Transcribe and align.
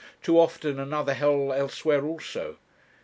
too 0.23 0.39
often 0.39 0.79
another 0.79 1.13
hell 1.13 1.53
elsewhere 1.53 2.03
also. 2.03 2.57